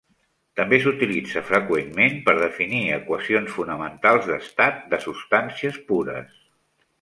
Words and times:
També 0.59 0.77
s'utilitza 0.83 1.43
freqüentment 1.49 2.17
per 2.29 2.35
definir 2.39 2.79
equacions 2.95 3.53
fonamentals 3.59 4.31
d'estat 4.31 4.81
de 4.95 5.01
substàncies 5.05 5.79
pures. 5.93 6.43